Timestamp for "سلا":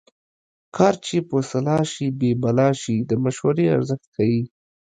1.49-1.79